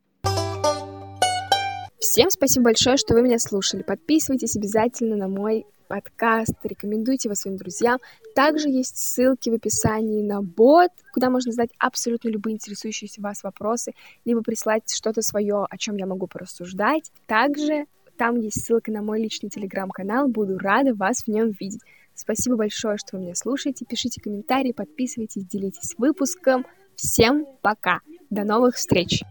Всем 2.00 2.29
спасибо 2.29 2.65
большое, 2.65 2.98
что 2.98 3.13
вы 3.13 3.22
меня 3.22 3.39
слушали. 3.39 3.84
Подписывайтесь 3.84 4.55
обязательно 4.55 5.15
на 5.15 5.27
мой 5.27 5.65
подкаст, 5.91 6.53
рекомендуйте 6.63 7.27
его 7.27 7.36
своим 7.36 7.57
друзьям. 7.57 8.00
Также 8.33 8.69
есть 8.69 8.95
ссылки 8.98 9.50
в 9.50 9.55
описании 9.55 10.24
на 10.24 10.41
бот, 10.41 10.89
куда 11.13 11.29
можно 11.29 11.51
задать 11.51 11.71
абсолютно 11.77 12.29
любые 12.29 12.53
интересующиеся 12.53 13.21
вас 13.21 13.43
вопросы, 13.43 13.91
либо 14.24 14.41
прислать 14.41 14.83
что-то 14.89 15.21
свое, 15.21 15.65
о 15.69 15.77
чем 15.77 15.98
я 15.98 16.05
могу 16.05 16.27
порассуждать. 16.27 17.12
Также 17.27 17.88
там 18.17 18.38
есть 18.39 18.63
ссылка 18.63 18.89
на 18.89 19.01
мой 19.01 19.21
личный 19.21 19.50
телеграм-канал, 19.50 20.29
буду 20.29 20.57
рада 20.57 20.93
вас 20.93 21.24
в 21.24 21.27
нем 21.27 21.50
видеть. 21.60 21.81
Спасибо 22.15 22.55
большое, 22.55 22.95
что 22.98 23.17
вы 23.17 23.24
меня 23.24 23.36
слушаете, 23.36 23.83
пишите 23.83 24.21
комментарии, 24.21 24.71
подписывайтесь, 24.71 25.45
делитесь 25.45 25.95
выпуском. 25.98 26.65
Всем 26.95 27.45
пока, 27.62 28.00
до 28.29 28.45
новых 28.45 28.75
встреч! 28.75 29.24